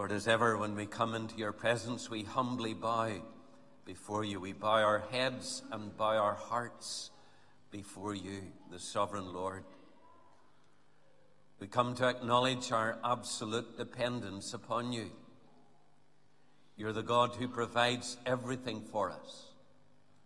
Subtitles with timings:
[0.00, 3.20] Lord, as ever, when we come into your presence, we humbly bow
[3.84, 4.40] before you.
[4.40, 7.10] We bow our heads and bow our hearts
[7.70, 9.62] before you, the sovereign Lord.
[11.58, 15.10] We come to acknowledge our absolute dependence upon you.
[16.78, 19.48] You're the God who provides everything for us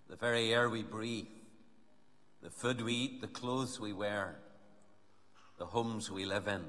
[0.09, 1.27] the very air we breathe,
[2.44, 4.36] the food we eat, the clothes we wear,
[5.59, 6.62] the homes we live in,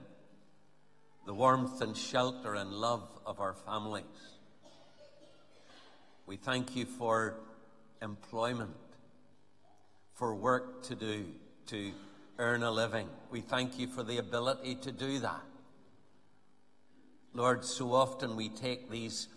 [1.25, 4.03] the warmth and shelter and love of our families.
[6.27, 7.35] We thank you for
[8.01, 8.75] employment,
[10.13, 11.25] for work to do,
[11.67, 11.91] to
[12.37, 13.07] earn a living.
[13.31, 15.43] We thank you for the ability to do that.
[17.33, 19.27] Lord, so often we take these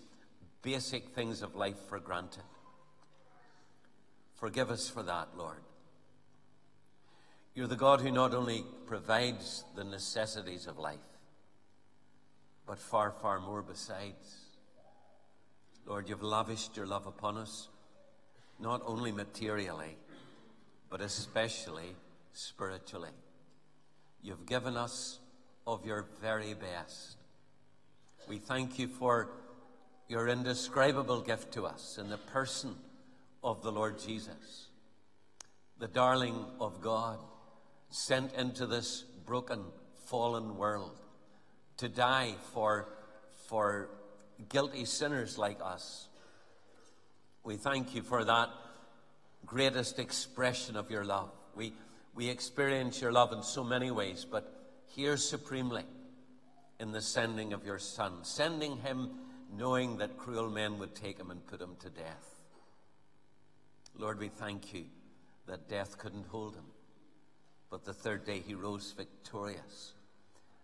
[0.63, 2.45] basic things of life for granted.
[4.37, 5.63] Forgive us for that, Lord.
[7.55, 11.01] You're the God who not only provides the necessities of life,
[12.69, 14.37] but far, far more besides.
[15.87, 17.69] Lord, you've lavished your love upon us,
[18.61, 19.97] not only materially,
[20.91, 21.97] but especially
[22.35, 23.09] spiritually.
[24.23, 25.19] You've given us
[25.67, 27.17] of your very best.
[28.29, 29.31] We thank you for
[30.07, 32.75] your indescribable gift to us in the person
[33.43, 34.67] of the Lord Jesus,
[35.79, 37.19] the darling of God,
[37.89, 39.65] sent into this broken,
[40.05, 40.99] fallen world
[41.79, 42.89] to die for,
[43.47, 43.89] for
[44.49, 46.09] guilty sinners like us.
[47.45, 48.51] We thank you for that
[49.47, 51.31] greatest expression of your love.
[51.55, 51.73] We,
[52.15, 54.53] we experience your love in so many ways, but
[54.89, 55.85] here supremely
[56.79, 59.11] in the sending of your Son, sending him
[59.57, 62.41] knowing that cruel men would take him and put him to death.
[63.97, 64.85] Lord, we thank you
[65.47, 66.67] that death couldn't hold him,
[67.71, 69.95] but the third day he rose victorious,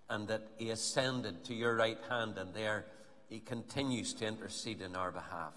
[0.09, 2.87] and that he ascended to your right hand, and there
[3.29, 5.55] he continues to intercede in our behalf.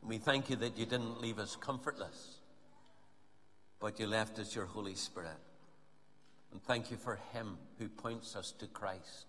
[0.00, 2.38] And we thank you that you didn't leave us comfortless,
[3.78, 5.38] but you left us your Holy Spirit.
[6.52, 9.26] And thank you for him who points us to Christ,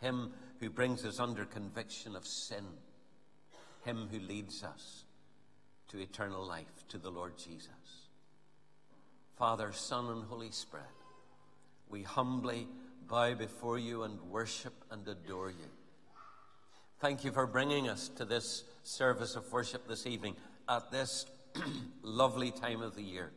[0.00, 2.64] him who brings us under conviction of sin,
[3.84, 5.04] him who leads us
[5.88, 7.68] to eternal life, to the Lord Jesus.
[9.36, 10.86] Father, Son, and Holy Spirit,
[11.92, 12.66] we humbly
[13.06, 15.68] bow before you and worship and adore you.
[17.00, 20.34] Thank you for bringing us to this service of worship this evening
[20.68, 21.26] at this
[22.02, 23.30] lovely time of the year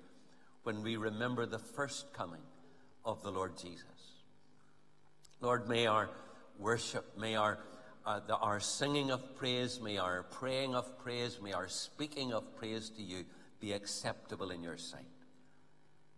[0.63, 2.41] when we remember the first coming
[3.03, 3.83] of the Lord Jesus.
[5.41, 6.09] Lord, may our
[6.57, 7.59] worship, may our,
[8.05, 12.55] uh, the, our singing of praise, may our praying of praise, may our speaking of
[12.55, 13.25] praise to you
[13.59, 15.03] be acceptable in your sight.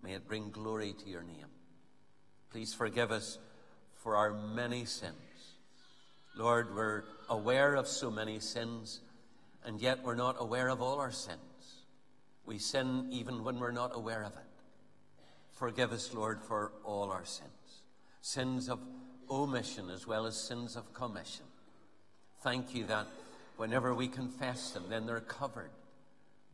[0.04, 1.48] May it bring glory to your name.
[2.58, 3.38] Please forgive us
[3.98, 5.14] for our many sins.
[6.36, 9.00] Lord, we're aware of so many sins,
[9.64, 11.84] and yet we're not aware of all our sins.
[12.48, 14.50] We sin even when we're not aware of it.
[15.52, 17.84] Forgive us, Lord, for all our sins
[18.24, 18.80] sins of
[19.30, 21.46] omission as well as sins of commission.
[22.42, 23.06] Thank you that
[23.58, 25.70] whenever we confess them, then they're covered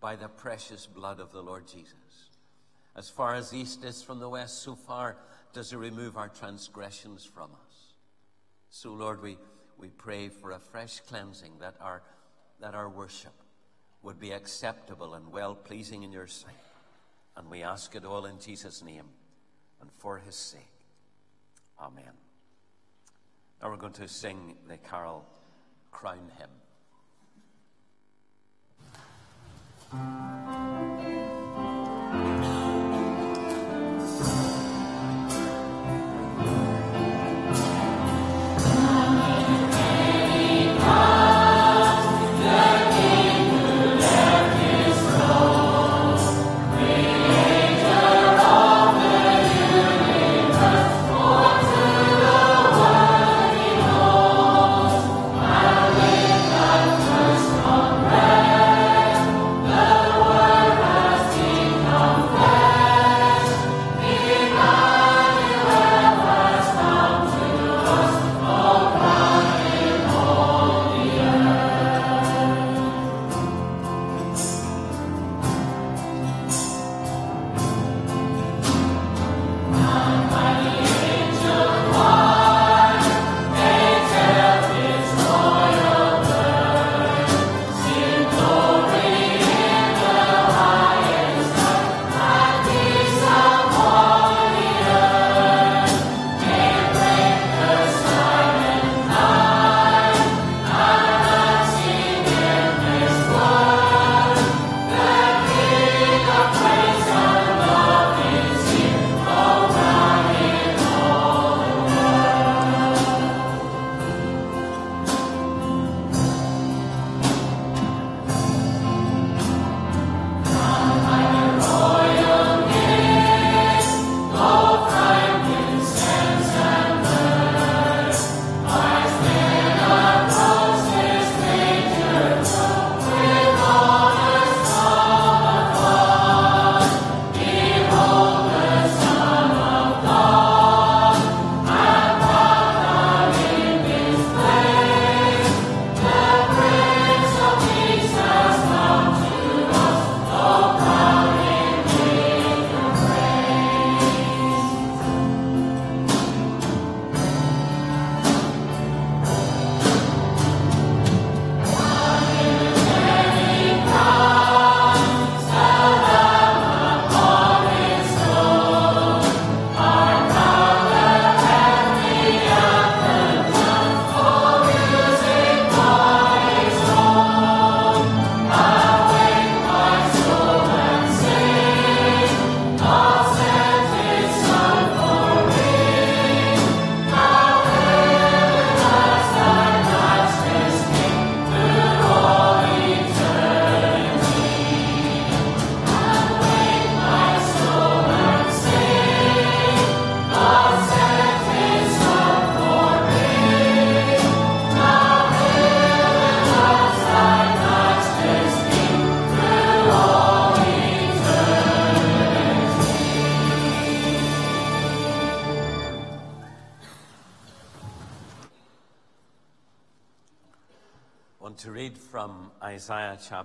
[0.01, 1.93] by the precious blood of the Lord Jesus.
[2.93, 5.15] As far as east is from the west, so far
[5.53, 7.93] does He remove our transgressions from us.
[8.69, 9.37] So, Lord, we,
[9.77, 12.01] we pray for a fresh cleansing that our,
[12.59, 13.33] that our worship
[14.01, 16.53] would be acceptable and well pleasing in your sight.
[17.37, 19.05] And we ask it all in Jesus' name
[19.81, 20.61] and for his sake.
[21.79, 22.03] Amen.
[23.61, 25.25] Now we're going to sing the carol
[25.91, 26.49] Crown Him.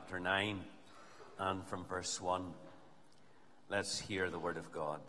[0.08, 0.60] Chapter 9
[1.38, 2.42] and from verse 1.
[3.68, 5.00] Let's hear the word of God.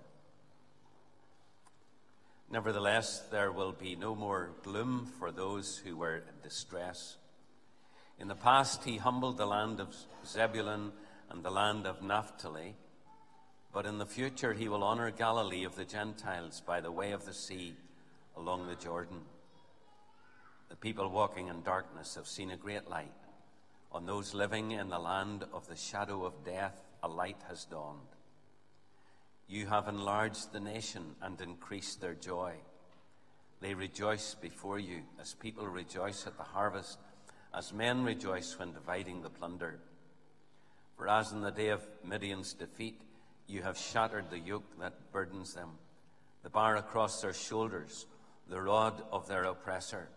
[2.52, 7.16] Nevertheless, there will be no more gloom for those who were in distress.
[8.20, 9.96] In the past, he humbled the land of
[10.28, 10.92] Zebulun
[11.30, 12.76] and the land of Naphtali,
[13.72, 17.26] but in the future, he will honor Galilee of the Gentiles by the way of
[17.26, 17.74] the sea
[18.36, 19.22] along the Jordan.
[20.68, 23.14] The people walking in darkness have seen a great light.
[23.92, 28.00] On those living in the land of the shadow of death, a light has dawned.
[29.48, 32.54] You have enlarged the nation and increased their joy.
[33.62, 37.00] They rejoice before you as people rejoice at the harvest,
[37.54, 39.80] as men rejoice when dividing the plunder.
[40.96, 43.02] For as in the day of Midian's defeat,
[43.48, 45.72] you have shattered the yoke that burdens them,
[46.44, 48.06] the bar across their shoulders,
[48.48, 50.10] the rod of their oppressor.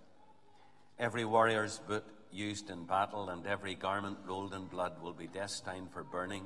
[0.99, 5.91] Every warrior's boot used in battle and every garment rolled in blood will be destined
[5.93, 6.45] for burning,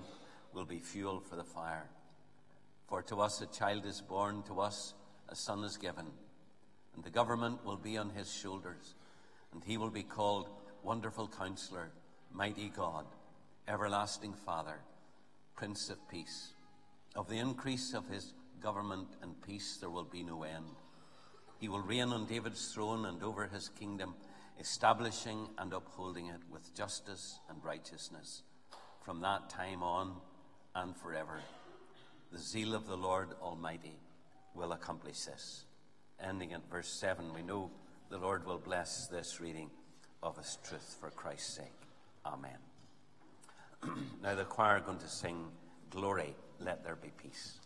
[0.52, 1.88] will be fuel for the fire.
[2.88, 4.94] For to us a child is born, to us
[5.28, 6.06] a son is given,
[6.94, 8.94] and the government will be on his shoulders,
[9.52, 10.48] and he will be called
[10.82, 11.90] Wonderful Counselor,
[12.32, 13.06] Mighty God,
[13.66, 14.78] Everlasting Father,
[15.56, 16.52] Prince of Peace.
[17.16, 20.76] Of the increase of his government and peace there will be no end.
[21.58, 24.14] He will reign on David's throne and over his kingdom,
[24.58, 28.42] establishing and upholding it with justice and righteousness
[29.04, 30.14] from that time on
[30.74, 31.40] and forever.
[32.32, 33.98] The zeal of the Lord Almighty
[34.54, 35.64] will accomplish this.
[36.20, 37.70] Ending at verse 7, we know
[38.10, 39.70] the Lord will bless this reading
[40.22, 41.80] of His truth for Christ's sake.
[42.24, 42.58] Amen.
[44.22, 45.46] now the choir are going to sing,
[45.90, 47.58] Glory, let there be peace.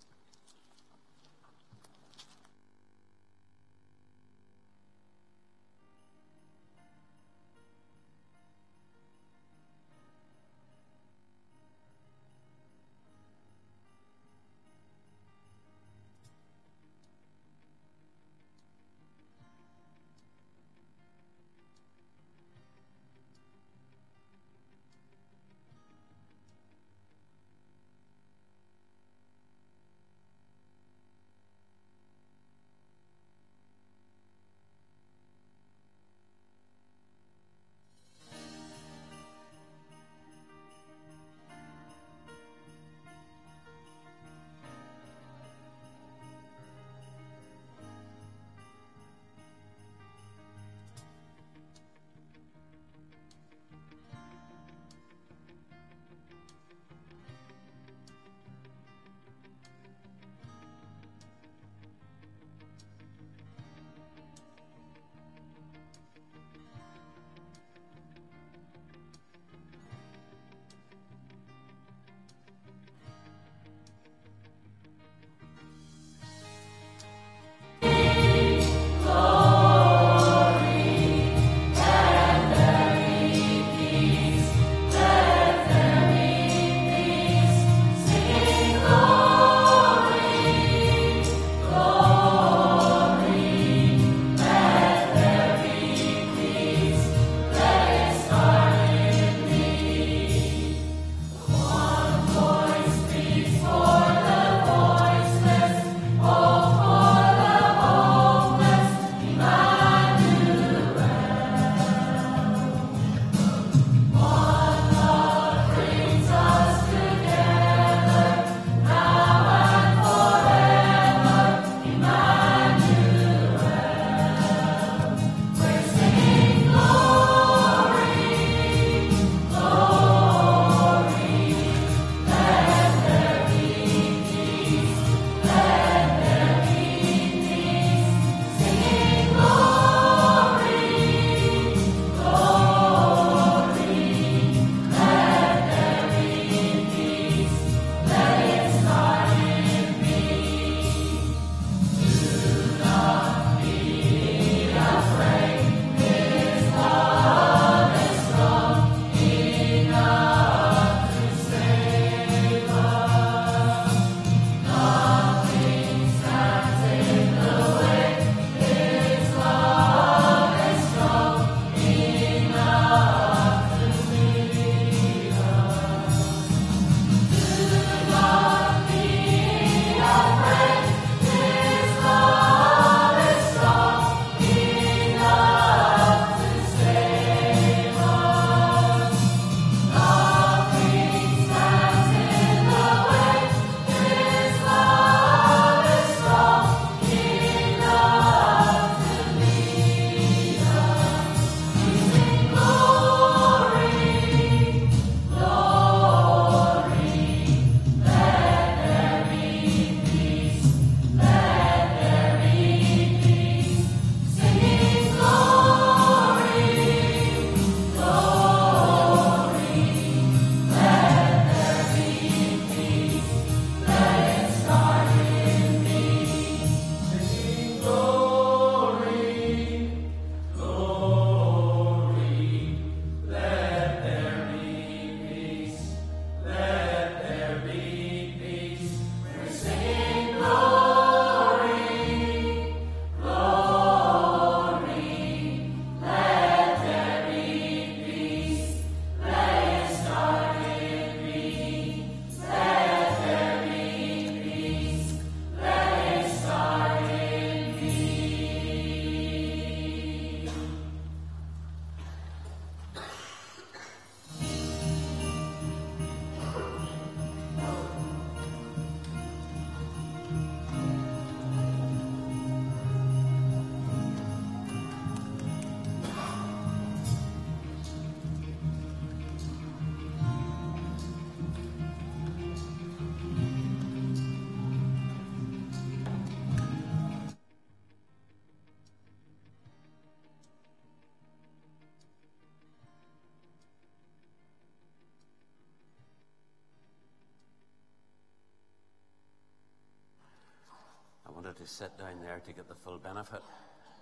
[301.60, 303.42] To sit down there to get the full benefit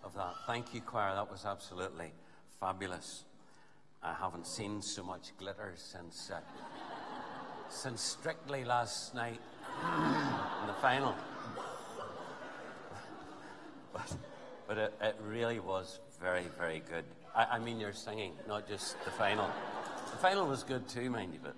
[0.05, 0.33] of that.
[0.47, 1.13] Thank you, choir.
[1.15, 2.13] That was absolutely
[2.61, 3.25] fabulous.
[4.01, 6.39] I haven't seen so much glitter since uh,
[7.69, 9.41] since Strictly last night
[9.83, 11.15] in the final.
[13.91, 14.17] But,
[14.69, 17.05] but it, it really was very, very good.
[17.35, 19.51] I, I mean, your singing, not just the final.
[20.13, 21.57] The final was good too, mind you, but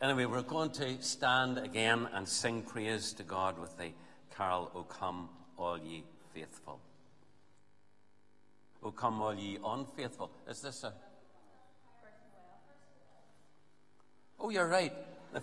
[0.00, 3.90] anyway, we're going to stand again and sing praise to God with the
[4.40, 6.80] carol, O come, all ye faithful.
[8.82, 10.30] O come, all ye unfaithful.
[10.48, 10.94] Is this a.
[14.38, 14.94] Oh, you're right.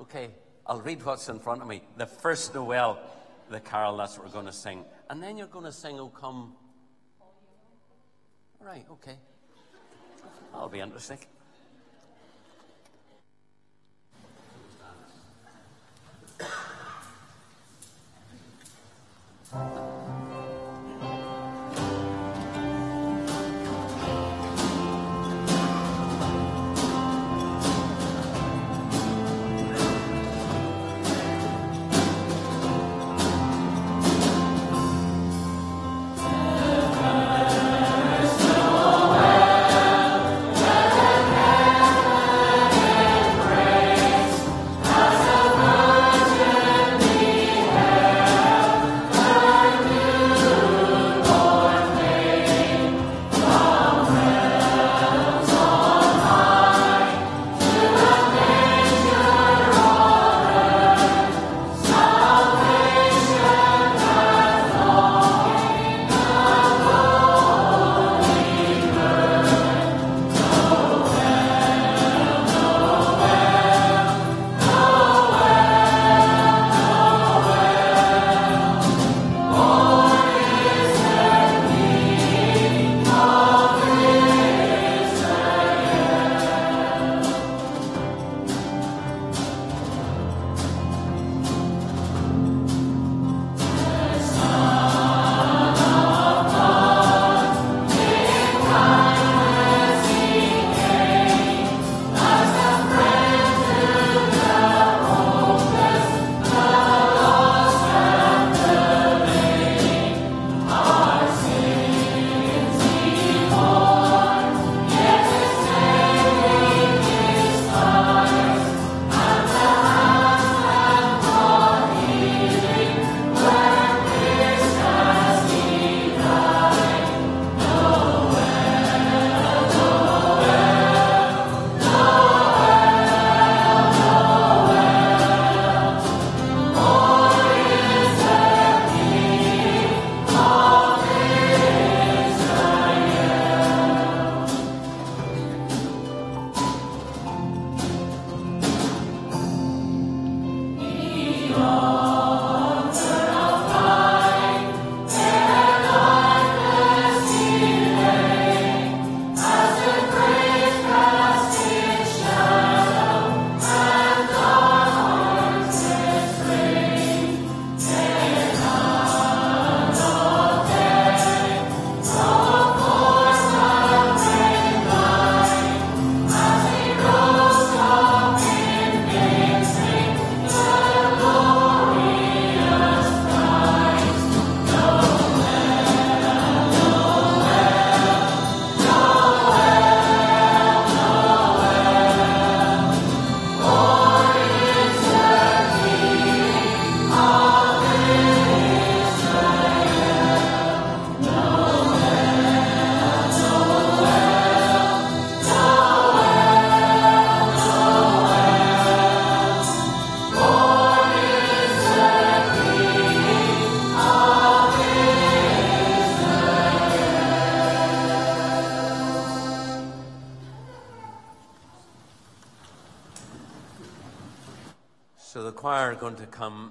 [0.00, 0.30] okay,
[0.64, 1.82] I'll read what's in front of me.
[1.96, 3.00] The first Noel,
[3.50, 4.84] the carol, that's what we're going to sing.
[5.10, 6.52] And then you're going to sing, oh, O come.
[8.60, 9.16] Right, okay.
[10.52, 11.18] That'll be interesting.
[19.50, 19.87] 三打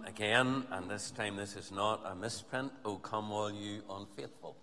[0.08, 2.72] again, and this time this is not a misprint.
[2.84, 4.56] O come, all you unfaithful.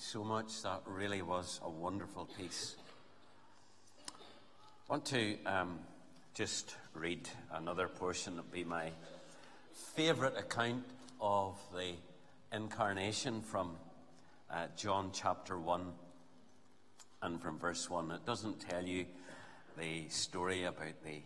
[0.00, 0.62] You so much.
[0.62, 2.76] That really was a wonderful piece.
[4.08, 4.12] I
[4.88, 5.78] want to um,
[6.34, 8.36] just read another portion.
[8.36, 8.90] that be my
[9.94, 10.84] favourite account
[11.20, 11.92] of the
[12.52, 13.76] incarnation from
[14.50, 15.92] uh, John chapter 1
[17.22, 18.10] and from verse 1.
[18.10, 19.04] It doesn't tell you
[19.78, 21.20] the story about the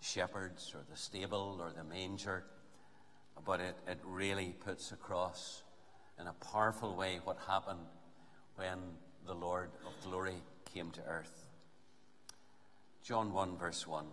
[0.00, 2.44] shepherds or the stable or the manger,
[3.46, 5.63] but it, it really puts across
[6.20, 7.86] in a powerful way what happened
[8.56, 8.78] when
[9.26, 10.36] the Lord of glory
[10.72, 11.46] came to earth.
[13.02, 14.04] John 1, verse 1.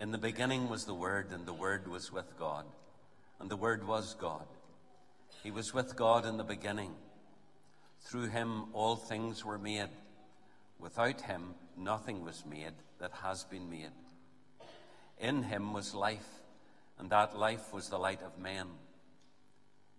[0.00, 2.64] In the beginning was the Word, and the Word was with God,
[3.38, 4.46] and the Word was God.
[5.42, 6.94] He was with God in the beginning.
[8.02, 9.90] Through him all things were made.
[10.78, 13.92] Without him nothing was made that has been made.
[15.18, 16.28] In him was life,
[16.98, 18.66] and that life was the light of men.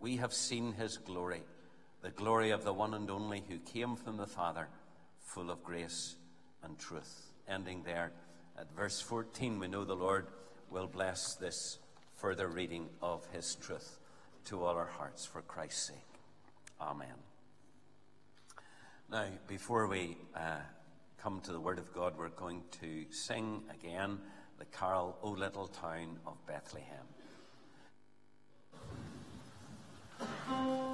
[0.00, 1.42] we have seen his glory,
[2.02, 4.68] the glory of the one and only who came from the Father,
[5.20, 6.16] full of grace
[6.64, 7.26] and truth.
[7.46, 8.12] Ending there
[8.58, 10.26] at verse 14, we know the Lord
[10.70, 11.78] will bless this
[12.14, 13.98] further reading of his truth
[14.46, 15.96] to all our hearts for Christ's sake.
[16.80, 17.08] Amen.
[19.10, 20.60] Now, before we uh,
[21.22, 24.18] come to the Word of God, we're going to sing again
[24.58, 27.06] the carol, O Little Town of Bethlehem.
[30.20, 30.89] Thank you.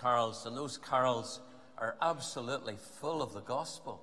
[0.00, 1.40] Carols, and those carols
[1.78, 4.02] are absolutely full of the gospel.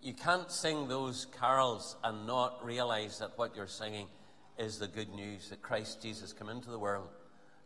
[0.00, 4.06] You can't sing those carols and not realize that what you're singing
[4.58, 7.08] is the good news that Christ Jesus came into the world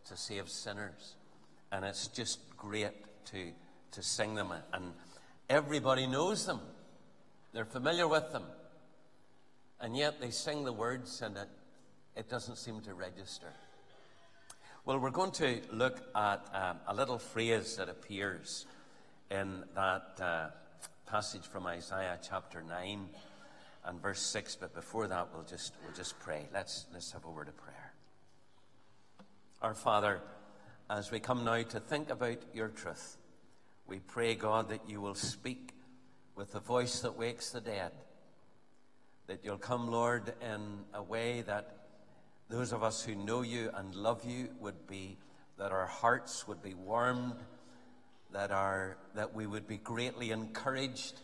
[0.07, 1.17] to save sinners.
[1.71, 2.93] And it's just great
[3.27, 3.53] to,
[3.93, 4.53] to sing them.
[4.73, 4.93] And
[5.49, 6.61] everybody knows them,
[7.53, 8.45] they're familiar with them.
[9.81, 11.49] And yet they sing the words and it,
[12.15, 13.53] it doesn't seem to register.
[14.85, 18.67] Well, we're going to look at um, a little phrase that appears
[19.31, 20.47] in that uh,
[21.07, 23.09] passage from Isaiah chapter 9
[23.85, 24.57] and verse 6.
[24.57, 26.49] But before that, we'll just, we'll just pray.
[26.53, 27.93] Let's, let's have a word of prayer.
[29.63, 30.21] Our Father,
[30.91, 33.19] as we come now to think about your truth,
[33.87, 35.75] we pray, God, that you will speak
[36.35, 37.93] with the voice that wakes the dead.
[39.29, 41.82] That you'll come, Lord, in a way that
[42.53, 45.17] those of us who know you and love you would be,
[45.57, 47.33] that our hearts would be warmed,
[48.31, 51.19] that, our, that we would be greatly encouraged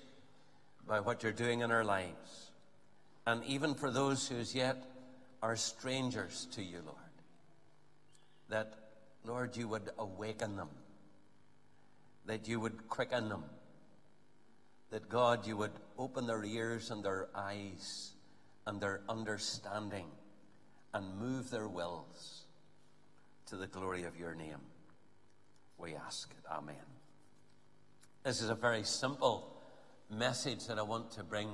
[0.87, 2.51] by what you're doing in our lives.
[3.27, 4.83] And even for those who as yet
[5.43, 6.97] are strangers to you, Lord,
[8.49, 8.73] that,
[9.23, 10.71] Lord, you would awaken them,
[12.25, 13.45] that you would quicken them,
[14.91, 18.13] that, God, you would open their ears and their eyes
[18.67, 20.07] and their understanding
[20.95, 22.43] and move their wills
[23.47, 24.61] to the glory of your name.
[25.79, 26.51] We ask it.
[26.51, 26.77] Amen.
[28.25, 29.57] This is a very simple
[30.11, 31.49] message that I want to bring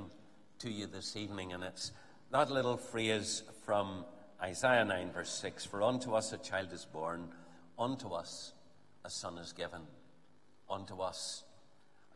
[0.61, 1.93] to you this evening, and it's
[2.31, 4.05] that little phrase from
[4.43, 7.29] Isaiah 9, verse 6 For unto us a child is born,
[7.79, 8.53] unto us
[9.05, 9.83] a son is given.
[10.71, 11.45] Unto us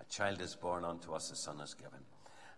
[0.00, 2.00] a child is born, unto us a son is given.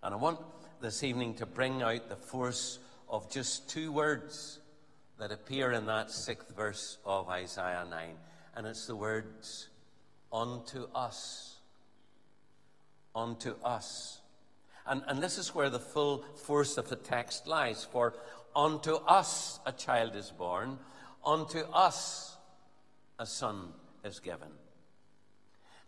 [0.03, 0.39] And I want
[0.81, 2.79] this evening to bring out the force
[3.11, 4.61] of just two words
[5.19, 8.09] that appear in that sixth verse of Isaiah 9.
[8.57, 9.69] And it's the words,
[10.33, 11.57] unto us.
[13.15, 14.21] Unto us.
[14.87, 17.85] And, and this is where the full force of the text lies.
[17.85, 18.15] For
[18.57, 20.79] unto us a child is born,
[21.25, 22.37] unto us
[23.19, 23.69] a son
[24.05, 24.49] is given.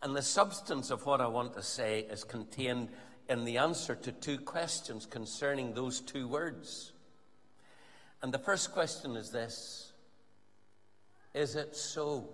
[0.03, 2.89] And the substance of what I want to say is contained
[3.29, 6.93] in the answer to two questions concerning those two words.
[8.23, 9.93] And the first question is this
[11.35, 12.29] Is it so?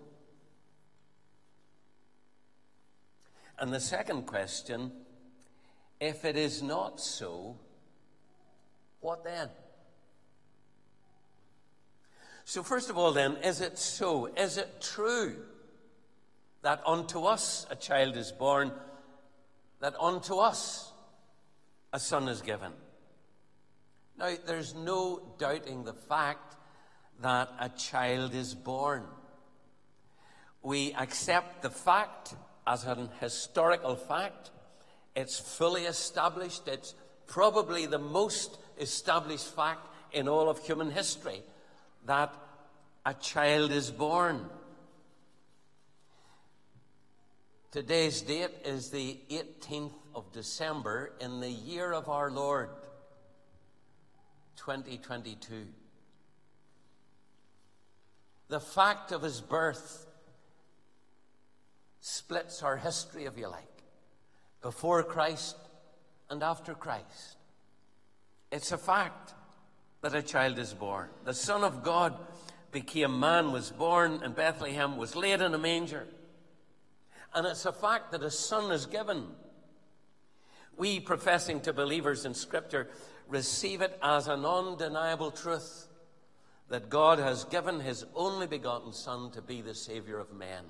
[3.59, 4.93] And the second question
[6.01, 7.57] if it is not so,
[9.01, 9.49] what then?
[12.45, 14.27] So, first of all, then, is it so?
[14.27, 15.37] Is it true
[16.63, 18.73] that unto us a child is born,
[19.81, 20.93] that unto us
[21.93, 22.73] a son is given?
[24.19, 26.57] Now, there's no doubting the fact
[27.21, 29.05] that a child is born.
[30.63, 32.35] We accept the fact
[32.67, 34.51] as an historical fact.
[35.15, 36.67] It's fully established.
[36.67, 36.95] It's
[37.27, 41.43] probably the most established fact in all of human history
[42.07, 42.35] that
[43.07, 44.49] a child is born.
[47.71, 52.71] Today's date is the 18th of December in the year of our Lord,
[54.59, 55.67] 2022.
[58.49, 60.07] The fact of his birth
[62.01, 63.83] splits our history, if you like,
[64.63, 65.57] before Christ
[66.31, 67.37] and after Christ.
[68.51, 69.35] It's a fact
[70.01, 71.09] that a child is born.
[71.25, 72.19] The Son of God
[72.73, 76.07] became man, was born in Bethlehem, was laid in a manger.
[77.35, 79.27] And it's a fact that a son is given.
[80.77, 82.89] We, professing to believers in Scripture,
[83.29, 85.87] receive it as an undeniable truth
[86.69, 90.65] that God has given his only begotten Son to be the Savior of men.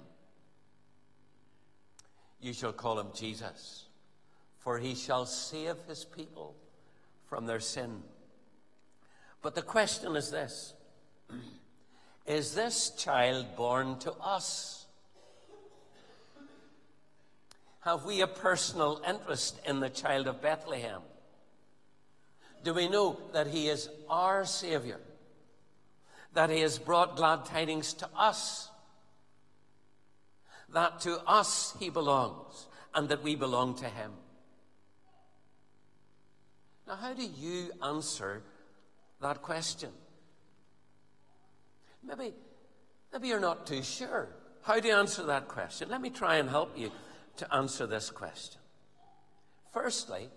[2.41, 3.87] You shall call him Jesus,
[4.59, 6.55] for he shall save his people
[7.27, 8.03] from their sin.
[9.43, 10.75] But the question is this
[12.27, 14.87] Is this child born to us?
[17.81, 21.01] Have we a personal interest in the child of Bethlehem?
[22.69, 25.01] Do we know that He is our Savior,
[26.35, 28.69] that He has brought glad tidings to us,
[30.75, 34.13] that to us He belongs, and that we belong to Him.
[36.87, 38.43] Now, how do you answer
[39.23, 39.93] that question?
[42.05, 42.35] Maybe,
[43.15, 44.29] maybe you're not too sure.
[44.61, 45.89] How do you answer that question?
[45.89, 46.93] Let me try and help you
[47.39, 48.61] to answer this question.
[49.73, 50.29] Firstly,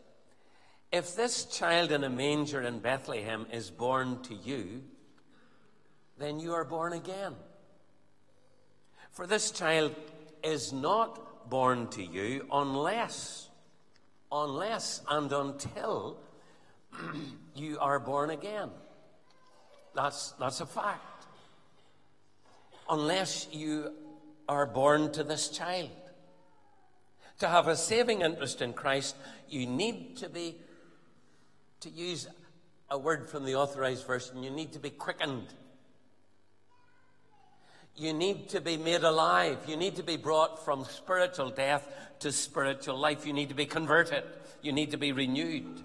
[0.92, 4.84] if this child in a manger in Bethlehem is born to you,
[6.18, 7.36] then you are born again.
[9.12, 9.96] For this child
[10.44, 13.50] is not born to you unless,
[14.32, 16.18] unless and until
[17.56, 18.70] you are born again.
[19.96, 21.26] That's, that's a fact.
[22.90, 23.94] Unless you
[24.48, 25.90] are born to this child.
[27.40, 29.16] To have a saving interest in Christ,
[29.50, 30.58] you need to be,
[31.82, 32.28] to use
[32.90, 35.48] a word from the authorized version, you need to be quickened.
[37.96, 39.58] You need to be made alive.
[39.68, 41.88] You need to be brought from spiritual death
[42.20, 43.26] to spiritual life.
[43.26, 44.24] You need to be converted.
[44.62, 45.84] You need to be renewed.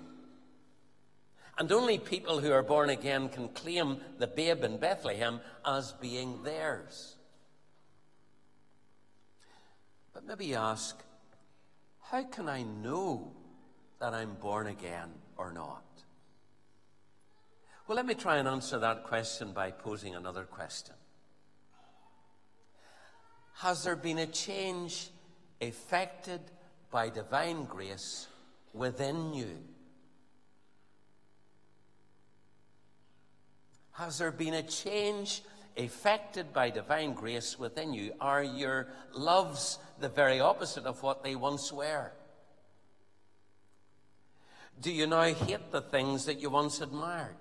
[1.59, 6.43] And only people who are born again can claim the babe in Bethlehem as being
[6.43, 7.17] theirs.
[10.13, 10.97] But maybe you ask,
[12.03, 13.33] how can I know
[14.01, 15.83] that I'm born again or not?
[17.87, 20.95] Well, let me try and answer that question by posing another question.
[23.55, 25.09] Has there been a change
[25.61, 26.41] effected
[26.91, 28.27] by divine grace
[28.73, 29.57] within you?
[33.93, 35.43] Has there been a change
[35.77, 38.13] effected by divine grace within you?
[38.21, 42.13] Are your loves the very opposite of what they once were?
[44.81, 47.37] Do you now hate the things that you once admired?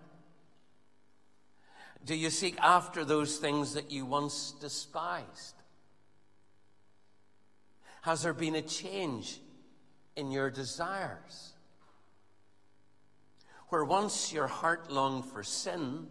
[2.05, 5.55] Do you seek after those things that you once despised?
[8.03, 9.39] Has there been a change
[10.15, 11.53] in your desires?
[13.69, 16.07] Where once your heart longed for sin,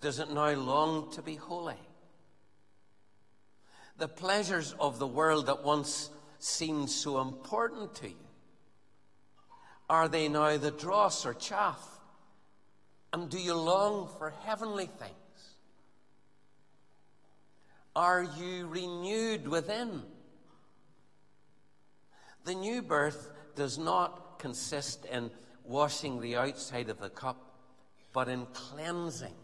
[0.00, 1.74] does it now long to be holy?
[3.98, 6.08] The pleasures of the world that once
[6.38, 8.27] seemed so important to you,
[9.88, 11.80] are they now the dross or chaff?
[13.12, 15.14] And do you long for heavenly things?
[17.96, 20.02] Are you renewed within?
[22.44, 25.30] The new birth does not consist in
[25.64, 27.36] washing the outside of the cup,
[28.12, 29.34] but in cleansing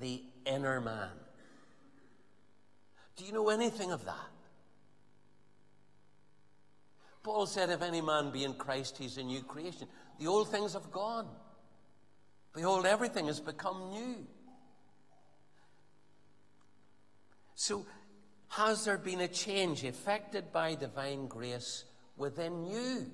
[0.00, 1.10] the inner man.
[3.16, 4.29] Do you know anything of that?
[7.22, 9.86] Paul said, If any man be in Christ, he's a new creation.
[10.18, 11.28] The old things have gone.
[12.54, 14.26] Behold, everything has become new.
[17.54, 17.86] So,
[18.48, 21.84] has there been a change effected by divine grace
[22.16, 23.06] within you?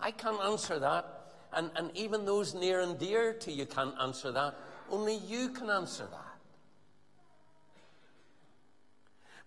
[0.00, 1.14] I can't answer that.
[1.52, 4.54] And, and even those near and dear to you can't answer that.
[4.90, 6.38] Only you can answer that.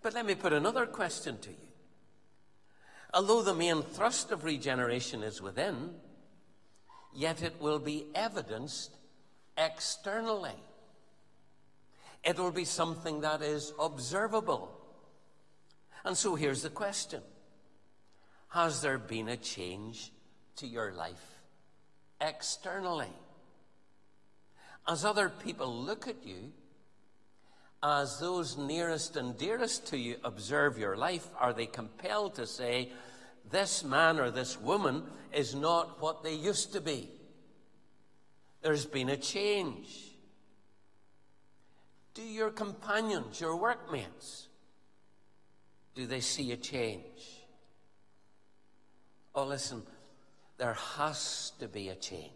[0.02, 1.71] But let me put another question to you.
[3.14, 5.96] Although the main thrust of regeneration is within,
[7.14, 8.96] yet it will be evidenced
[9.58, 10.56] externally.
[12.24, 14.78] It will be something that is observable.
[16.06, 17.22] And so here's the question
[18.50, 20.12] Has there been a change
[20.58, 21.42] to your life
[22.22, 23.14] externally?
[24.88, 26.54] As other people look at you,
[27.84, 32.92] as those nearest and dearest to you observe your life, are they compelled to say,
[33.50, 35.04] this man or this woman
[35.34, 37.10] is not what they used to be?
[38.62, 40.12] There's been a change.
[42.14, 44.48] Do your companions, your workmates,
[45.96, 47.42] do they see a change?
[49.34, 49.84] Oh, listen,
[50.58, 52.32] there has to be a change.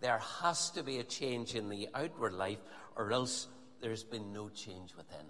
[0.00, 2.60] There has to be a change in the outward life,
[2.96, 3.48] or else
[3.80, 5.26] there's been no change within.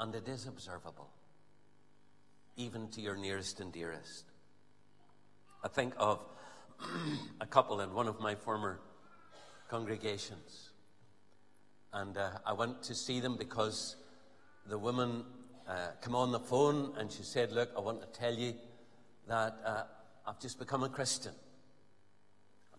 [0.00, 1.10] And it is observable,
[2.56, 4.24] even to your nearest and dearest.
[5.62, 6.24] I think of
[7.40, 8.80] a couple in one of my former
[9.68, 10.70] congregations.
[11.92, 13.96] And uh, I went to see them because
[14.66, 15.24] the woman
[15.68, 18.54] uh, came on the phone and she said, Look, I want to tell you
[19.28, 19.82] that uh,
[20.26, 21.32] I've just become a Christian.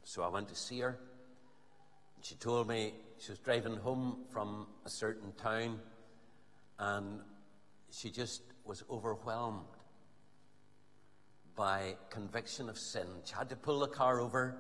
[0.04, 1.00] So I went to see her.
[2.16, 5.80] And She told me she was driving home from a certain town
[6.80, 7.20] and
[7.92, 9.66] she just was overwhelmed
[11.56, 13.08] by conviction of sin.
[13.26, 14.58] She had to pull the car over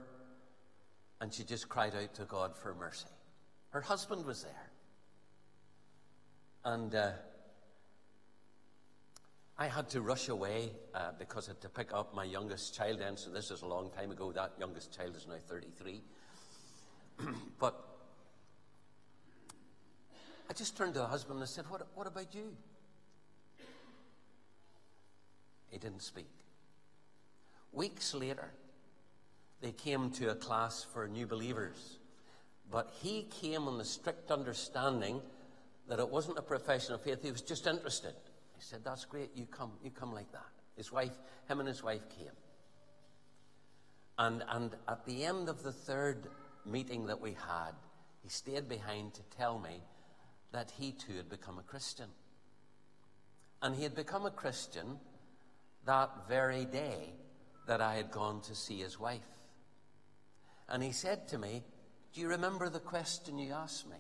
[1.20, 3.08] and she just cried out to God for mercy.
[3.70, 4.70] Her husband was there.
[6.66, 7.12] And uh,
[9.58, 13.01] I had to rush away uh, because I had to pick up my youngest child
[13.01, 14.32] And So this is a long time ago.
[14.32, 16.01] That youngest child is now 33.
[17.60, 17.93] but
[20.50, 22.56] I just turned to the husband and I said, What, what about you?
[25.70, 26.30] He didn't speak.
[27.72, 28.52] Weeks later,
[29.62, 31.98] they came to a class for new believers.
[32.70, 35.22] But he came on the strict understanding
[35.88, 38.14] that it wasn't a profession of faith, he was just interested.
[38.56, 40.46] He said, That's great, you come, you come like that.
[40.76, 41.14] His wife,
[41.48, 42.28] him and his wife came.
[44.18, 46.28] And, and at the end of the third
[46.66, 47.72] meeting that we had,
[48.22, 49.82] he stayed behind to tell me
[50.54, 52.08] that he too had become a Christian.
[53.62, 54.99] And he had become a Christian
[55.86, 57.14] that very day
[57.68, 59.22] that I had gone to see his wife.
[60.70, 61.64] And he said to me,
[62.14, 63.97] Do you remember the question you asked me?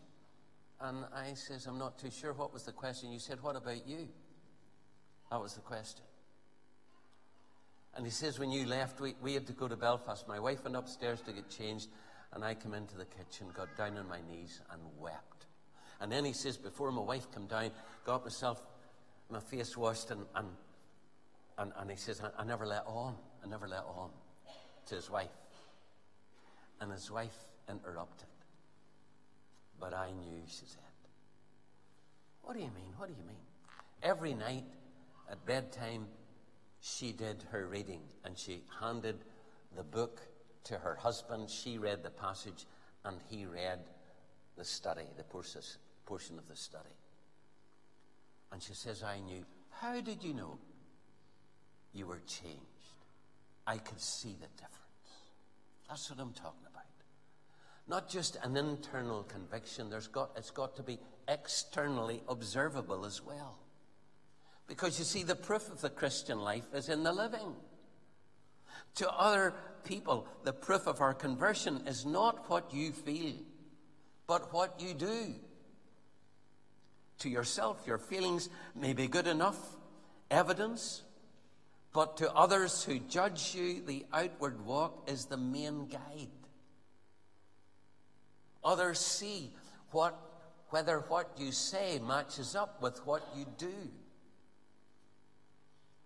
[0.79, 2.33] And I says, I'm not too sure.
[2.33, 3.11] What was the question?
[3.11, 4.07] You said, What about you?
[5.31, 6.03] That was the question.
[7.95, 10.27] And he says, When you left, we, we had to go to Belfast.
[10.27, 11.87] My wife went upstairs to get changed,
[12.33, 15.45] and I came into the kitchen, got down on my knees, and wept.
[16.03, 17.71] And then he says, Before my wife came down,
[18.05, 18.61] got myself,
[19.29, 20.47] my face washed, and, and,
[21.57, 23.15] and, and he says, I, I never let on.
[23.41, 24.09] I never let on
[24.87, 25.31] to his wife.
[26.81, 27.37] And his wife
[27.69, 28.27] interrupted.
[29.79, 30.81] But I knew, she said.
[32.41, 32.93] What do you mean?
[32.97, 33.37] What do you mean?
[34.03, 34.65] Every night
[35.31, 36.07] at bedtime,
[36.81, 39.23] she did her reading and she handed
[39.73, 40.19] the book
[40.65, 41.49] to her husband.
[41.49, 42.65] She read the passage
[43.05, 43.79] and he read
[44.57, 45.23] the study, the
[46.05, 46.95] portion of the study.
[48.51, 49.43] And she says, I knew.
[49.71, 50.59] How did you know
[51.93, 52.59] you were changed?
[53.65, 54.73] I could see the difference.
[55.89, 56.83] That's what I'm talking about.
[57.87, 63.57] Not just an internal conviction, there's got, it's got to be externally observable as well.
[64.67, 67.53] Because you see, the proof of the Christian life is in the living.
[68.95, 73.35] To other people, the proof of our conversion is not what you feel,
[74.27, 75.35] but what you do.
[77.23, 79.57] To yourself, your feelings may be good enough
[80.29, 81.03] evidence,
[81.93, 86.27] but to others who judge you, the outward walk is the main guide.
[88.61, 89.53] Others see
[89.91, 90.19] what,
[90.67, 93.89] whether what you say matches up with what you do.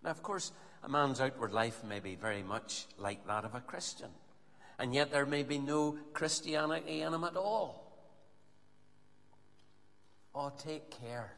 [0.03, 0.51] Now, of course,
[0.83, 4.11] a man's outward life may be very much like that of a Christian,
[4.77, 7.86] and yet there may be no Christianity in him at all.
[10.39, 11.33] Oh, take care.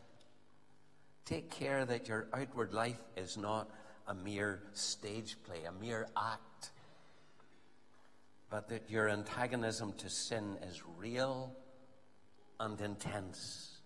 [1.23, 3.69] Take care that your outward life is not
[4.05, 6.71] a mere stage play, a mere act,
[8.49, 11.55] but that your antagonism to sin is real
[12.59, 13.77] and intense.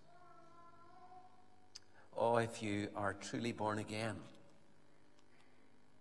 [2.18, 4.16] Oh, if you are truly born again,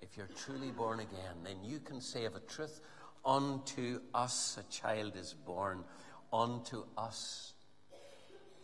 [0.01, 2.81] if you're truly born again, then you can say of a truth,
[3.27, 5.85] Unto us a child is born,
[6.33, 7.53] unto us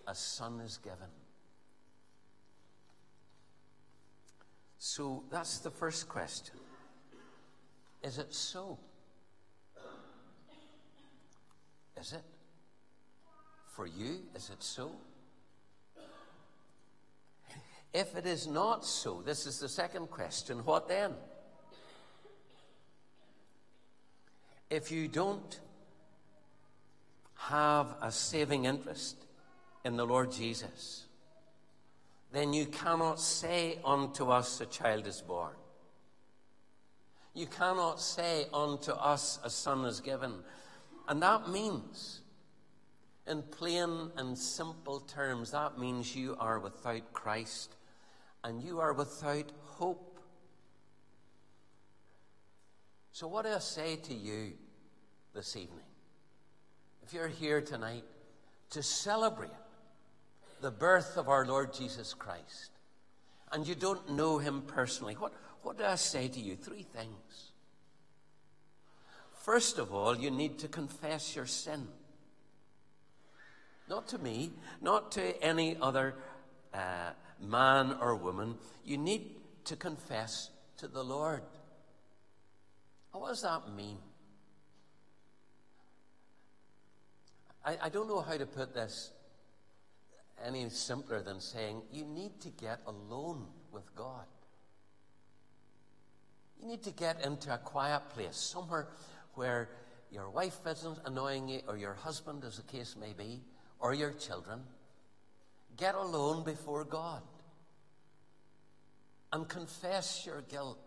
[0.09, 1.13] a son is given.
[4.79, 6.55] So that's the first question.
[8.03, 8.79] Is it so?
[12.01, 12.23] Is it?
[13.67, 14.93] For you, is it so?
[17.93, 21.13] If it is not so, this is the second question what then?
[24.71, 25.61] If you don't
[27.37, 29.28] have a saving interest
[29.89, 31.07] in the Lord Jesus,
[32.31, 35.55] then you cannot say unto us a child is born.
[37.33, 40.35] You cannot say unto us a son is given.
[41.09, 42.21] And that means,
[43.27, 47.75] in plain and simple terms, that means you are without Christ
[48.45, 50.21] and you are without hope.
[53.13, 54.53] So, what do I say to you
[55.35, 55.89] this evening?
[57.03, 58.05] If you're here tonight
[58.71, 59.51] to celebrate
[60.61, 62.71] the birth of our Lord Jesus Christ
[63.53, 65.33] and you don't know him personally, what,
[65.63, 66.57] what do I say to you?
[66.57, 67.53] Three things.
[69.33, 71.89] First of all, you need to confess your sin.
[73.89, 74.51] Not to me,
[74.83, 76.15] not to any other.
[76.75, 81.43] Uh, man or woman, you need to confess to the Lord.
[83.13, 83.99] What does that mean?
[87.65, 89.11] I, I don't know how to put this
[90.45, 94.25] any simpler than saying you need to get alone with God.
[96.61, 98.89] You need to get into a quiet place, somewhere
[99.35, 99.69] where
[100.11, 103.41] your wife isn't annoying you, or your husband, as the case may be,
[103.79, 104.61] or your children.
[105.77, 107.23] Get alone before God
[109.33, 110.79] and confess your guilt.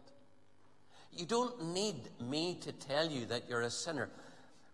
[1.14, 4.10] You don't need me to tell you that you're a sinner.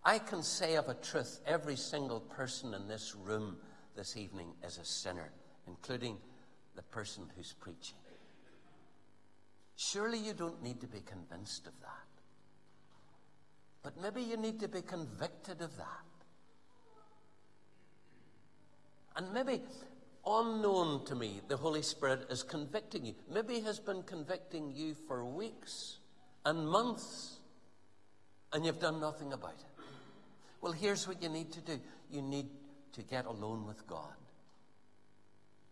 [0.04, 3.58] I can say of a truth every single person in this room
[3.98, 5.32] this evening is a sinner,
[5.68, 6.18] including
[6.76, 7.98] the person who's preaching.
[9.76, 11.90] Surely you don't need to be convinced of that.
[13.82, 16.06] But maybe you need to be convicted of that.
[19.16, 19.62] And maybe
[20.26, 23.16] unknown to me, the Holy Spirit is convicting you.
[23.34, 25.98] Maybe He has been convicting you for weeks
[26.46, 27.40] and months,
[28.54, 29.84] and you've done nothing about it.
[30.62, 31.80] Well, here's what you need to do
[32.12, 32.48] you need
[32.98, 34.16] to get alone with God,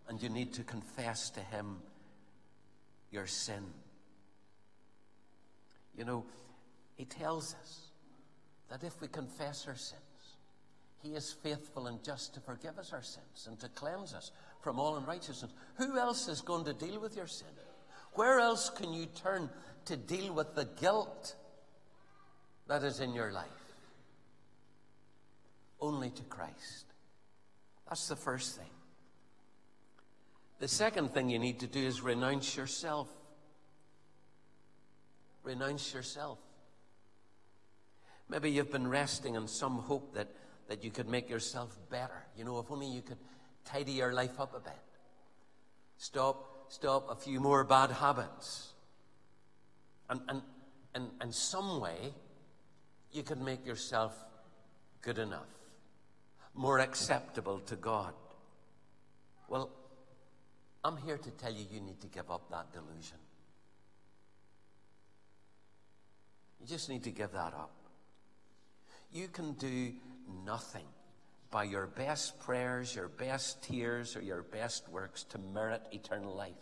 [0.07, 1.78] and you need to confess to Him
[3.11, 3.63] your sin.
[5.97, 6.26] You know,
[6.95, 7.88] He tells us
[8.69, 10.01] that if we confess our sins,
[11.01, 14.80] He is faithful and just to forgive us our sins and to cleanse us from
[14.80, 15.51] all unrighteousness.
[15.78, 17.47] Who else is going to deal with your sin?
[18.13, 19.49] Where else can you turn
[19.86, 21.36] to deal with the guilt
[22.67, 23.47] that is in your life?
[25.82, 26.84] Only to Christ.
[27.88, 28.69] That's the first thing.
[30.59, 33.09] The second thing you need to do is renounce yourself.
[35.43, 36.39] Renounce yourself.
[38.29, 40.27] Maybe you've been resting in some hope that,
[40.67, 42.25] that you could make yourself better.
[42.36, 43.19] You know, if only you could
[43.65, 44.73] tidy your life up a bit.
[45.97, 48.73] Stop, stop a few more bad habits.
[50.09, 50.41] And, and,
[50.93, 52.13] and in some way,
[53.11, 54.15] you could make yourself
[55.01, 55.47] good enough,
[56.56, 58.14] more acceptable to God.
[59.47, 59.70] Well,
[60.84, 63.18] I'm here to tell you you need to give up that delusion.
[66.62, 67.72] You just need to give that up.
[69.12, 69.93] You can do
[70.45, 70.86] nothing
[71.51, 76.53] by your best prayers, your best tears, or your best works to merit eternal life.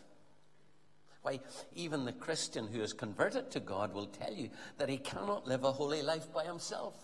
[1.22, 1.40] Why,
[1.76, 5.64] even the Christian who is converted to God will tell you that he cannot live
[5.64, 6.96] a holy life by himself.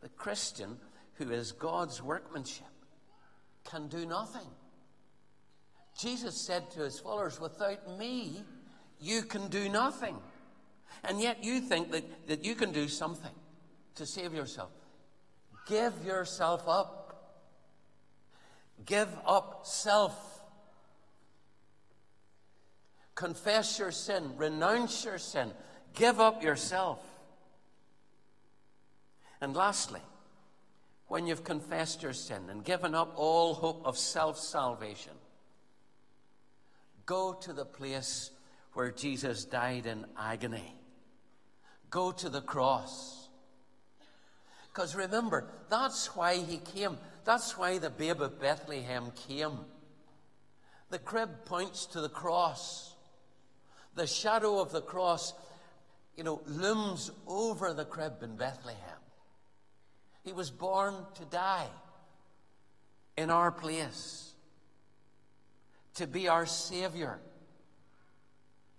[0.00, 0.78] The Christian
[1.14, 2.66] who is God's workmanship
[3.64, 4.46] can do nothing.
[5.98, 8.42] Jesus said to his followers, Without me,
[8.98, 10.16] you can do nothing.
[11.04, 13.34] And yet you think that, that you can do something
[13.96, 14.70] to save yourself.
[15.66, 16.96] Give yourself up.
[18.86, 20.40] Give up self.
[23.14, 24.32] Confess your sin.
[24.36, 25.50] Renounce your sin.
[25.94, 27.04] Give up yourself.
[29.40, 30.02] And lastly,
[31.08, 35.12] when you've confessed your sin and given up all hope of self salvation,
[37.06, 38.30] go to the place
[38.74, 40.74] where Jesus died in agony
[41.90, 43.28] Go to the cross.
[44.72, 46.96] Because remember, that's why he came.
[47.24, 49.58] That's why the babe of Bethlehem came.
[50.90, 52.94] The crib points to the cross.
[53.96, 55.34] The shadow of the cross,
[56.16, 58.99] you know, looms over the crib in Bethlehem.
[60.22, 61.68] He was born to die
[63.16, 64.32] in our place,
[65.94, 67.18] to be our Savior,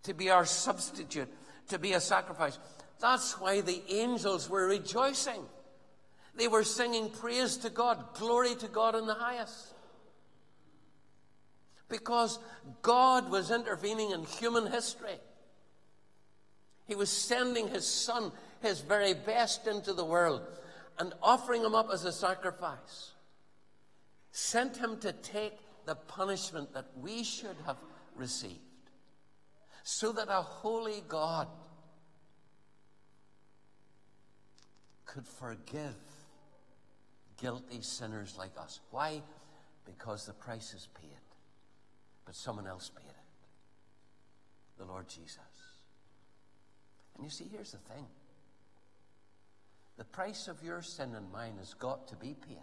[0.04, 1.32] to be our substitute,
[1.70, 2.58] to be a sacrifice.
[3.00, 5.42] That's why the angels were rejoicing.
[6.36, 9.74] They were singing praise to God, glory to God in the highest.
[11.90, 12.40] Because
[12.82, 15.20] God was intervening in human history.
[16.86, 18.32] He was sending his son,
[18.62, 20.42] his very best, into the world
[21.00, 23.12] and offering him up as a sacrifice.
[24.32, 27.78] Sent him to take the punishment that we should have
[28.16, 28.60] received.
[29.84, 31.48] So that a holy God
[35.06, 35.96] could forgive
[37.42, 38.80] guilty sinners like us.
[38.92, 39.22] Why?
[39.86, 41.10] Because the price is paid.
[42.26, 43.16] But someone else paid it
[44.82, 45.38] the Lord Jesus.
[47.16, 48.06] And you see, here's the thing
[50.02, 52.58] the price of your sin and mine has got to be paid.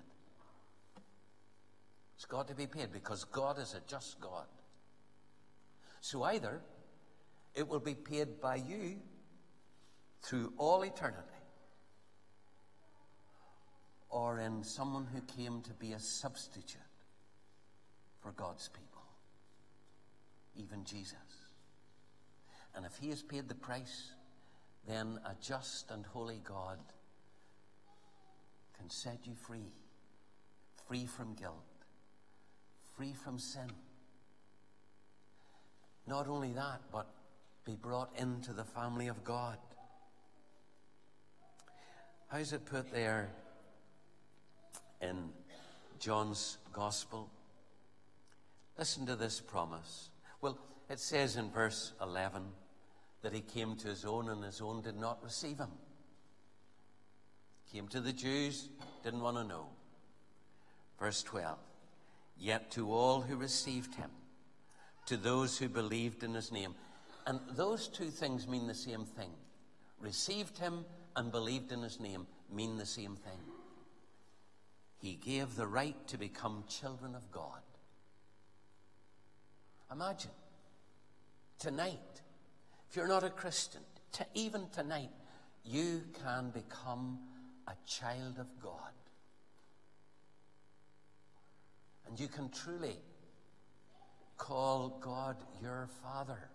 [2.17, 4.47] It's got to be paid because God is a just God.
[6.01, 6.61] So either
[7.55, 8.97] it will be paid by you
[10.21, 11.23] through all eternity,
[14.11, 16.81] or in someone who came to be a substitute
[18.21, 19.05] for God's people,
[20.57, 21.15] even Jesus.
[22.75, 24.11] And if he has paid the price,
[24.89, 26.79] then a just and holy God
[28.79, 29.73] can set you free,
[30.87, 31.65] free from guilt,
[32.97, 33.71] free from sin.
[36.07, 37.07] Not only that, but
[37.65, 39.59] be brought into the family of God.
[42.29, 43.31] How's it put there
[45.01, 45.31] in
[45.99, 47.29] John's Gospel.
[48.79, 50.11] Listen to this promise.
[50.41, 50.59] Well,
[50.89, 52.43] it says in verse 11
[53.23, 55.71] that he came to his own and his own did not receive him.
[57.73, 58.69] Came to the Jews,
[59.05, 59.67] didn't want to know.
[60.99, 61.59] Verse 12
[62.39, 64.11] Yet to all who received him,
[65.07, 66.75] to those who believed in his name.
[67.27, 69.31] And those two things mean the same thing.
[70.01, 70.85] Received him
[71.17, 73.39] and believed in his name mean the same thing.
[75.01, 77.61] he gave the right to become children of God.
[79.93, 80.31] Imagine
[81.59, 82.23] tonight,
[82.89, 85.11] if you're not a Christian, to even tonight,
[85.65, 87.19] you can become
[87.69, 88.93] a child of God.
[92.07, 92.97] And you can truly
[94.39, 96.49] call God your Father.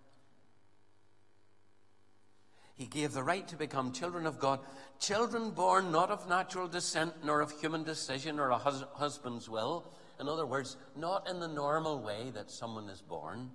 [2.76, 4.59] He gave the right to become children of God,
[4.99, 9.86] children born not of natural descent, nor of human decision or a hus- husband's will.
[10.20, 13.51] In other words, not in the normal way that someone is born,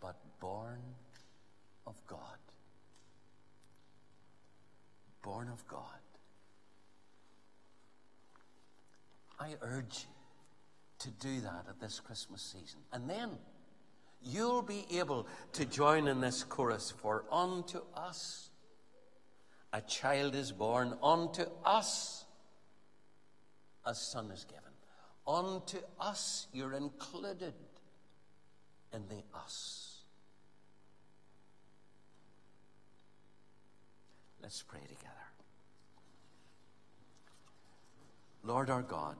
[0.00, 0.82] but born
[1.86, 2.39] of God.
[5.22, 5.82] Born of God.
[9.38, 10.14] I urge you
[11.00, 12.80] to do that at this Christmas season.
[12.92, 13.30] And then
[14.22, 18.50] you'll be able to join in this chorus For unto us
[19.72, 22.24] a child is born, unto us
[23.84, 24.64] a son is given.
[25.26, 27.54] Unto us you're included
[28.92, 29.89] in the us.
[34.42, 35.10] Let's pray together.
[38.42, 39.16] Lord our God,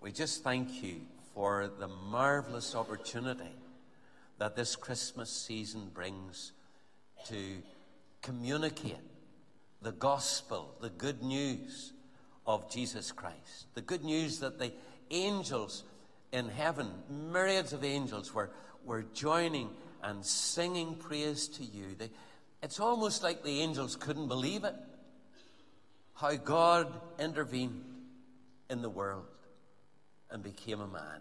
[0.00, 1.00] we just thank you
[1.34, 3.54] for the marvelous opportunity
[4.38, 6.52] that this Christmas season brings
[7.28, 7.62] to
[8.20, 8.96] communicate
[9.80, 11.92] the gospel, the good news
[12.46, 13.66] of Jesus Christ.
[13.74, 14.72] The good news that the
[15.10, 15.84] angels
[16.32, 16.88] in heaven,
[17.30, 18.50] myriads of angels, were,
[18.84, 19.70] were joining
[20.02, 21.94] and singing praise to you.
[21.96, 22.10] They,
[22.62, 24.74] it's almost like the angels couldn't believe it.
[26.14, 27.84] How God intervened
[28.70, 29.26] in the world
[30.30, 31.20] and became a man.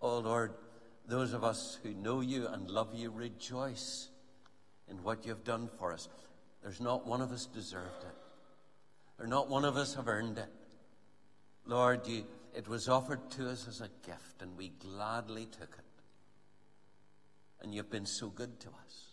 [0.00, 0.54] Oh Lord,
[1.06, 4.08] those of us who know you and love you rejoice
[4.88, 6.08] in what you've done for us.
[6.62, 9.22] There's not one of us deserved it.
[9.22, 10.50] Or not one of us have earned it.
[11.66, 12.24] Lord, you,
[12.54, 15.84] it was offered to us as a gift, and we gladly took it.
[17.62, 19.06] And you've been so good to us.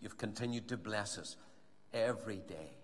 [0.00, 1.36] You've continued to bless us
[1.94, 2.76] every day.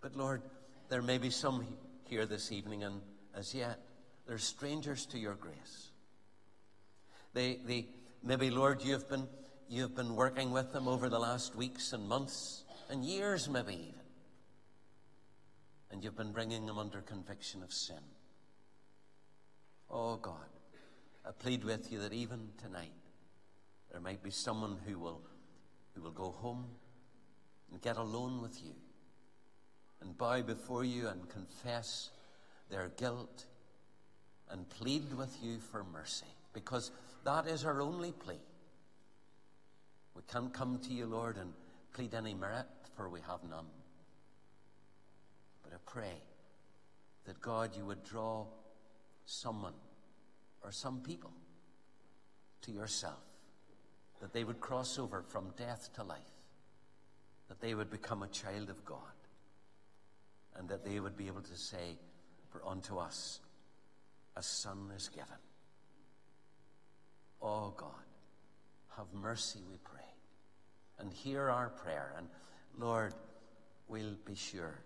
[0.00, 0.42] But Lord,
[0.88, 1.66] there may be some
[2.04, 3.00] here this evening, and
[3.34, 3.80] as yet,
[4.26, 5.90] they're strangers to your grace.
[7.34, 7.86] They, they,
[8.22, 9.28] maybe, Lord, you've been,
[9.68, 13.94] you've been working with them over the last weeks and months and years, maybe even.
[15.90, 18.00] And you've been bringing them under conviction of sin.
[19.90, 20.46] Oh, God,
[21.26, 22.92] I plead with you that even tonight,
[23.90, 25.20] there might be someone who will,
[25.94, 26.66] who will go home
[27.72, 28.74] and get alone with you
[30.00, 32.10] and bow before you and confess
[32.70, 33.46] their guilt
[34.50, 36.92] and plead with you for mercy because
[37.24, 38.38] that is our only plea.
[40.14, 41.52] We can't come to you, Lord, and
[41.92, 42.66] plead any merit,
[42.96, 43.66] for we have none.
[45.64, 46.22] But I pray
[47.24, 48.46] that God, you would draw
[49.26, 49.74] someone
[50.66, 51.30] or some people
[52.62, 53.22] to yourself,
[54.20, 56.18] that they would cross over from death to life,
[57.48, 58.98] that they would become a child of God,
[60.56, 61.96] and that they would be able to say,
[62.50, 63.38] For unto us
[64.36, 65.38] a son is given.
[67.40, 67.90] Oh God,
[68.96, 70.00] have mercy, we pray,
[70.98, 72.12] and hear our prayer.
[72.18, 72.26] And
[72.76, 73.14] Lord,
[73.86, 74.80] we'll be sure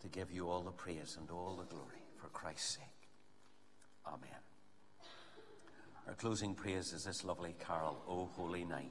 [0.00, 3.08] to give you all the praise and all the glory for Christ's sake.
[4.04, 4.51] Amen.
[6.08, 8.90] Our closing praise is this lovely carol, O Holy Night.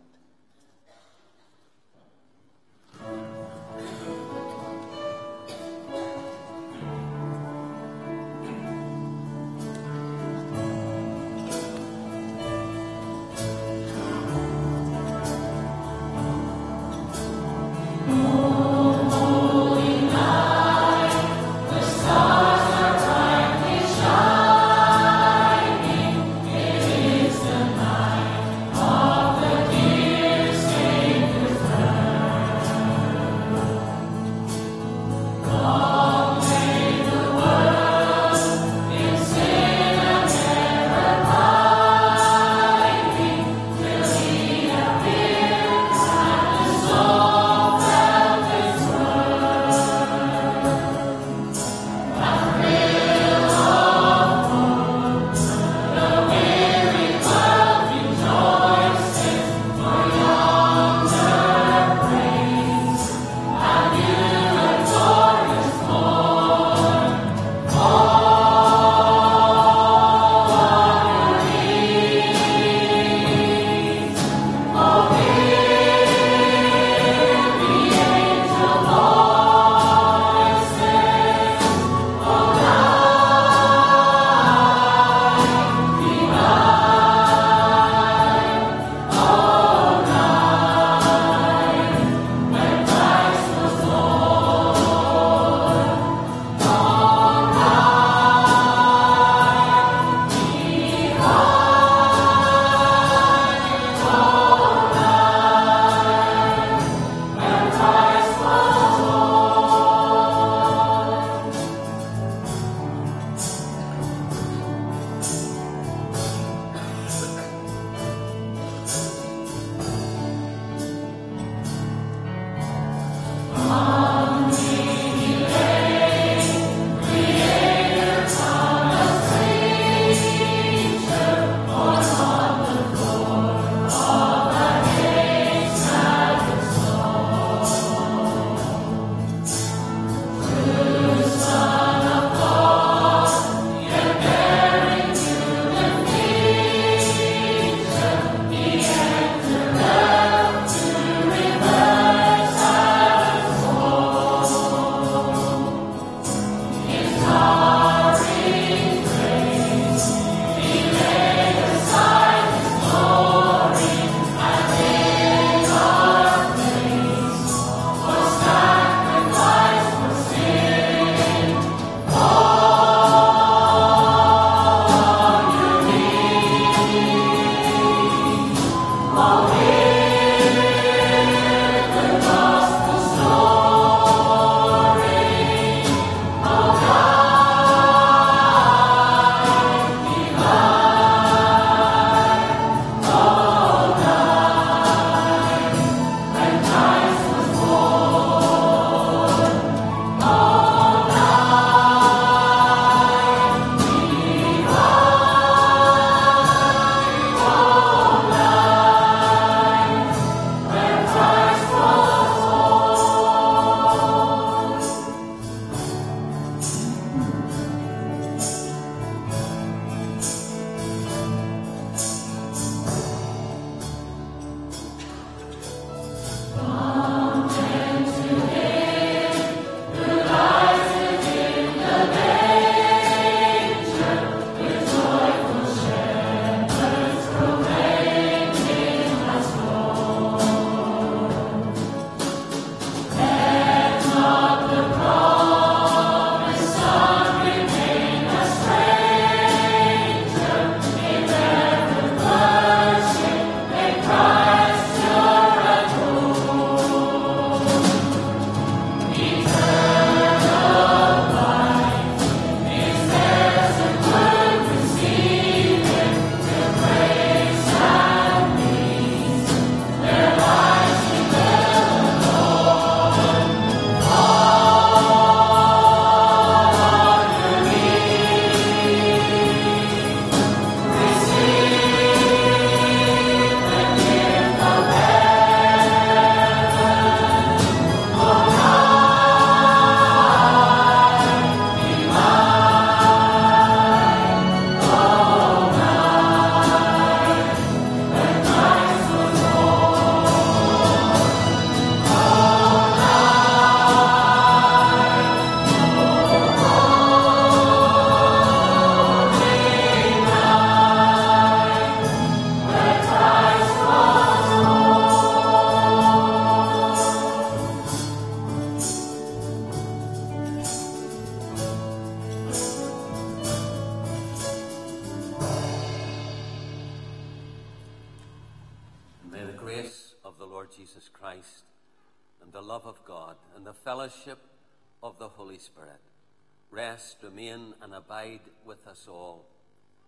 [338.01, 339.45] Abide with us all,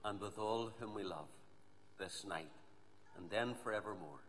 [0.04, 1.30] and with all whom we love
[2.00, 2.52] this night,
[3.18, 4.22] and then forevermore.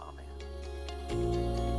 [0.00, 1.75] Amen.